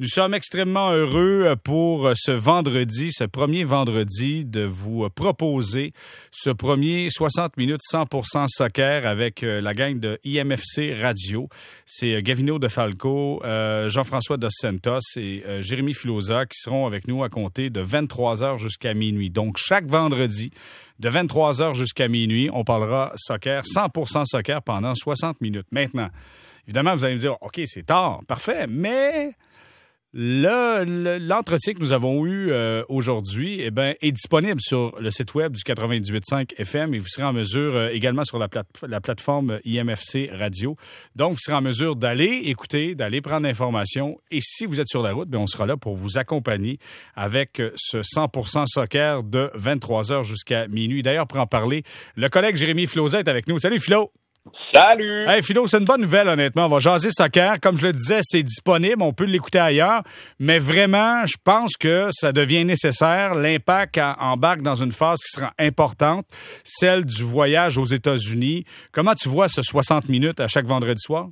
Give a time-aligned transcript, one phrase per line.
[0.00, 5.92] Nous sommes extrêmement heureux pour ce vendredi, ce premier vendredi, de vous proposer
[6.30, 11.50] ce premier 60 minutes 100% soccer avec la gang de IMFC Radio.
[11.84, 17.28] C'est Gavino de Falco, Jean-François Dos Santos et Jérémy Filosa qui seront avec nous à
[17.28, 19.28] compter de 23 heures jusqu'à minuit.
[19.28, 20.50] Donc, chaque vendredi,
[20.98, 22.48] de 23h jusqu'à minuit.
[22.54, 25.66] On parlera soccer, 100% soccer pendant 60 minutes.
[25.70, 26.08] Maintenant,
[26.66, 29.32] évidemment, vous allez me dire, OK, c'est tard, parfait, mais
[30.12, 35.52] L'entretien que nous avons eu euh, aujourd'hui eh ben, est disponible sur le site web
[35.52, 38.48] du 98.5 FM et vous serez en mesure euh, également sur la,
[38.88, 40.74] la, plateforme IMFC Radio.
[41.14, 45.02] Donc, vous serez en mesure d'aller écouter, d'aller prendre l'information et si vous êtes sur
[45.02, 46.80] la route, bien, on sera là pour vous accompagner
[47.14, 51.02] avec euh, ce 100% soccer de 23h jusqu'à minuit.
[51.02, 51.84] D'ailleurs, pour en parler,
[52.16, 53.60] le collègue Jérémy Flozet est avec nous.
[53.60, 54.10] Salut Flo!
[54.72, 55.26] Salut!
[55.28, 56.64] Hey Philo, c'est une bonne nouvelle, honnêtement.
[56.66, 57.60] On va jaser soccer.
[57.60, 59.02] Comme je le disais, c'est disponible.
[59.02, 60.02] On peut l'écouter ailleurs.
[60.38, 63.34] Mais vraiment, je pense que ça devient nécessaire.
[63.34, 66.24] L'impact embarque dans une phase qui sera importante,
[66.64, 68.64] celle du voyage aux États-Unis.
[68.92, 71.28] Comment tu vois ce 60 minutes à chaque vendredi soir?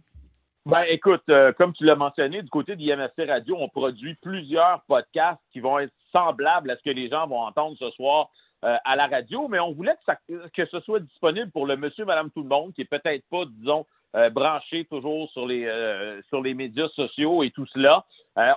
[0.67, 5.41] Ben, écoute, euh, comme tu l'as mentionné, du côté d'IMSC Radio, on produit plusieurs podcasts
[5.51, 8.29] qui vont être semblables à ce que les gens vont entendre ce soir
[8.65, 9.95] euh, à la radio, mais on voulait
[10.27, 13.45] que, ce soit disponible pour le monsieur, madame, tout le monde, qui est peut-être pas,
[13.47, 18.05] disons, euh, branché toujours sur les, euh, sur les médias sociaux et tout cela.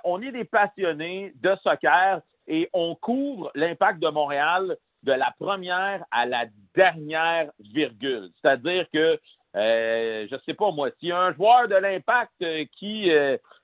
[0.03, 6.03] on est des passionnés de soccer et on couvre l'impact de Montréal de la première
[6.09, 8.31] à la dernière virgule.
[8.41, 9.19] C'est-à-dire que,
[9.53, 12.43] je sais pas moi, si un joueur de l'impact
[12.77, 13.11] qui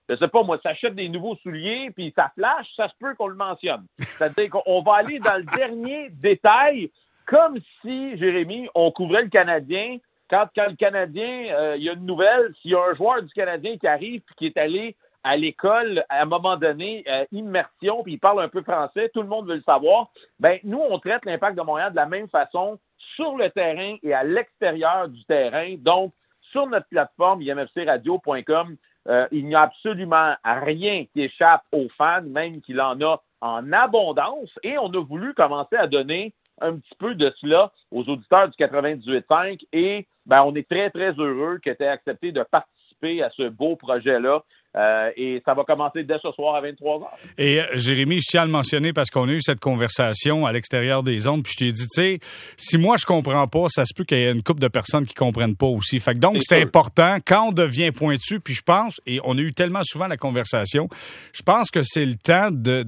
[0.10, 3.28] je sais pas, moi, s'achète des nouveaux souliers, puis ça flash, ça se peut qu'on
[3.28, 3.86] le mentionne.
[4.00, 6.92] C'est-à-dire qu'on va aller dans le dernier détail,
[7.26, 9.98] comme si, Jérémy, on couvrait le Canadien.
[10.30, 13.22] Quand, quand le Canadien, euh, il y a une nouvelle, s'il y a un joueur
[13.22, 17.26] du Canadien qui arrive puis qui est allé à l'école à un moment donné, euh,
[17.34, 20.08] immersion, puis il parle un peu français, tout le monde veut le savoir.
[20.40, 22.80] Ben, nous, on traite l'impact de Montréal de la même façon
[23.16, 25.76] sur le terrain et à l'extérieur du terrain.
[25.80, 26.14] Donc,
[26.52, 28.78] sur notre plateforme imfcradio.com,
[29.08, 33.72] euh, il n'y a absolument rien qui échappe aux fans, même qu'il en a en
[33.72, 34.50] abondance.
[34.64, 38.56] Et on a voulu commencer à donner un petit peu de cela aux auditeurs du
[38.58, 43.30] 98.5 et ben, on est très, très heureux que tu aies accepté de participer à
[43.30, 44.44] ce beau projet-là.
[44.78, 47.04] Euh, et ça va commencer dès ce soir à 23 h.
[47.38, 50.52] Et euh, Jérémy, je tiens à le mentionner parce qu'on a eu cette conversation à
[50.52, 52.20] l'extérieur des ondes, puis je t'ai dit, tu sais,
[52.58, 55.06] si moi je comprends pas, ça se peut qu'il y ait une couple de personnes
[55.06, 56.00] qui comprennent pas aussi.
[56.00, 59.42] Fait que donc c'est important quand on devient pointu, puis je pense, et on a
[59.42, 60.90] eu tellement souvent la conversation,
[61.34, 62.84] je pense que c'est le temps de,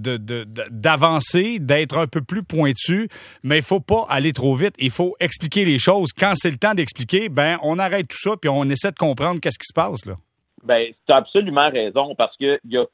[0.70, 3.10] d'avancer, d'être un peu plus pointu,
[3.42, 4.76] mais il faut pas aller trop vite.
[4.78, 6.10] Il faut expliquer les choses.
[6.18, 9.40] Quand c'est le temps d'expliquer, ben on arrête tout ça, puis on essaie de comprendre
[9.40, 10.16] qu'est-ce qui se passe là.
[10.64, 12.86] Ben, tu as absolument raison parce que y a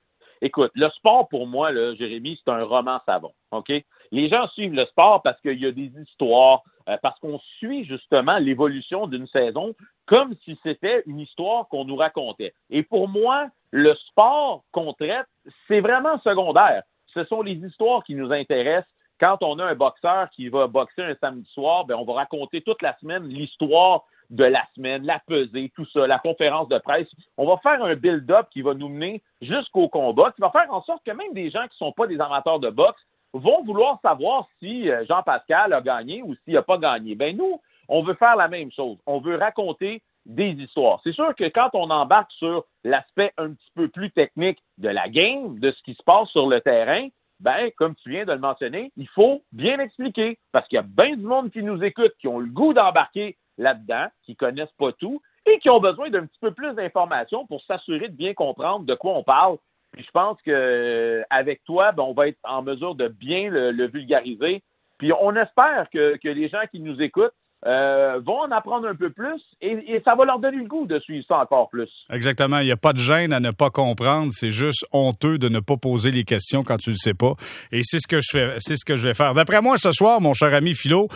[0.41, 3.31] Écoute, le sport pour moi, là, Jérémy, c'est un roman savon.
[3.51, 3.71] OK?
[4.11, 7.85] Les gens suivent le sport parce qu'il y a des histoires, euh, parce qu'on suit
[7.85, 9.73] justement l'évolution d'une saison
[10.05, 12.53] comme si c'était une histoire qu'on nous racontait.
[12.69, 15.25] Et pour moi, le sport qu'on traite,
[15.67, 16.83] c'est vraiment secondaire.
[17.13, 18.91] Ce sont les histoires qui nous intéressent.
[19.19, 22.61] Quand on a un boxeur qui va boxer un samedi soir, ben, on va raconter
[22.61, 27.07] toute la semaine l'histoire de la semaine, la pesée, tout ça, la conférence de presse.
[27.37, 30.83] On va faire un build-up qui va nous mener jusqu'au combat, qui va faire en
[30.83, 33.01] sorte que même des gens qui ne sont pas des amateurs de boxe
[33.33, 37.15] vont vouloir savoir si euh, Jean-Pascal a gagné ou s'il n'a pas gagné.
[37.15, 38.97] Ben nous, on veut faire la même chose.
[39.05, 40.99] On veut raconter des histoires.
[41.03, 45.07] C'est sûr que quand on embarque sur l'aspect un petit peu plus technique de la
[45.07, 47.07] game, de ce qui se passe sur le terrain,
[47.39, 50.83] ben, comme tu viens de le mentionner, il faut bien expliquer parce qu'il y a
[50.83, 54.91] bien du monde qui nous écoute, qui ont le goût d'embarquer là-dedans, qui connaissent pas
[54.93, 58.85] tout et qui ont besoin d'un petit peu plus d'informations pour s'assurer de bien comprendre
[58.85, 59.57] de quoi on parle.
[59.91, 63.49] Puis je pense que euh, avec toi, ben, on va être en mesure de bien
[63.49, 64.63] le, vulgariser.
[64.97, 67.33] Puis on espère que, que les gens qui nous écoutent
[67.65, 70.99] euh, vont en apprendre un peu plus et, ça va leur donner le goût de
[70.99, 71.89] suivre ça encore plus.
[72.11, 72.59] Exactement.
[72.59, 74.31] Il n'y a pas de gêne à ne pas comprendre.
[74.33, 77.33] C'est juste honteux de ne pas poser les questions quand tu ne le sais pas.
[77.71, 79.33] Et c'est ce que je fais, c'est ce que je vais faire.
[79.33, 81.07] D'après moi, ce soir, mon cher ami Philo,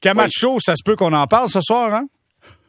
[0.00, 2.06] Camacho, ça se peut qu'on en parle ce soir, hein?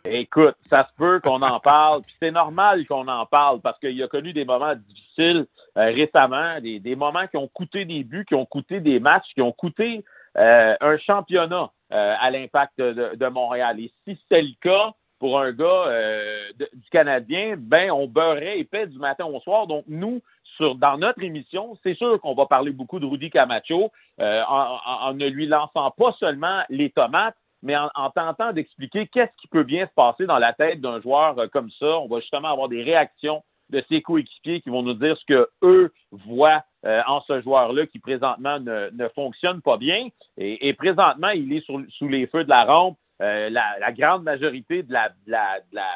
[0.05, 4.01] Écoute, ça se peut qu'on en parle, puis c'est normal qu'on en parle parce qu'il
[4.01, 5.45] a connu des moments difficiles
[5.77, 9.27] euh, récemment, des, des, moments qui ont coûté des buts, qui ont coûté des matchs,
[9.35, 10.03] qui ont coûté
[10.37, 11.71] euh, un championnat.
[11.93, 13.79] Euh, à l'impact de, Montréal.
[13.79, 18.87] Et si c'est le cas pour un gars euh, du Canadien, ben on beurrait épais
[18.87, 19.67] du matin au soir.
[19.67, 20.21] Donc nous,
[20.59, 25.27] dans notre émission, c'est sûr qu'on va parler beaucoup de Rudy Camacho euh, en, ne
[25.27, 29.93] lui lançant pas seulement les tomates, mais en, tentant d'expliquer qu'est-ce qui peut bien se
[29.93, 31.99] passer dans la tête d'un joueur comme ça.
[31.99, 35.49] On va justement avoir des réactions de ses coéquipiers qui vont nous dire ce que
[35.63, 40.07] eux voient euh, en ce joueur-là qui présentement ne, ne, fonctionne pas bien.
[40.37, 42.97] Et, et présentement, il est sur, sous les feux de la rampe.
[43.21, 45.87] Euh, la, la, grande majorité de la, de la, de la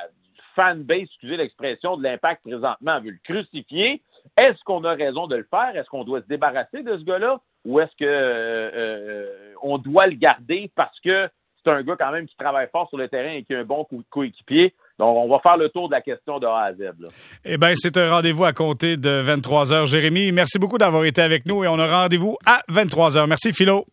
[0.56, 4.02] fanbase, excusez l'expression, de l'impact présentement veut le crucifier.
[4.40, 5.76] Est-ce qu'on a raison de le faire?
[5.76, 7.40] Est-ce qu'on doit se débarrasser de ce gars-là?
[7.66, 11.30] Ou est-ce que euh, euh, on doit le garder parce que
[11.64, 13.66] c'est un gars quand même qui travaille fort sur le terrain et qui a un
[13.66, 14.74] bon coéquipier?
[15.02, 16.80] Donc, on va faire le tour de la question de A à Z.
[16.80, 17.10] Là.
[17.44, 19.88] Eh bien, c'est un rendez-vous à compter de 23 heures.
[19.88, 23.26] Jérémy, merci beaucoup d'avoir été avec nous et on a rendez-vous à 23 heures.
[23.26, 23.88] Merci, Philo.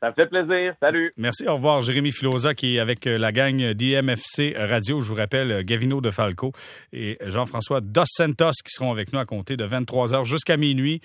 [0.00, 0.72] Ça me fait plaisir.
[0.80, 1.12] Salut.
[1.18, 1.46] Merci.
[1.46, 1.82] Au revoir.
[1.82, 5.02] Jérémy Filosa qui est avec la gang d'IMFC Radio.
[5.02, 6.52] Je vous rappelle, Gavino de Falco
[6.94, 11.02] et Jean-François Dos Santos qui seront avec nous à compter de 23 heures jusqu'à minuit.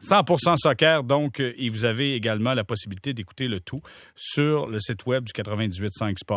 [0.00, 3.80] 100% soccer, donc, et vous avez également la possibilité d'écouter le tout
[4.14, 6.36] sur le site web du 98.5 Sport.